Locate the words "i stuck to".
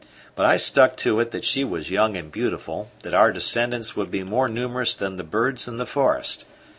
0.47-1.19